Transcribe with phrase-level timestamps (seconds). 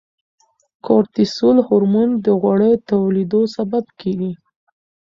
[0.85, 4.31] کورتیسول هورمون د غوړو ټولېدو سبب کیږي.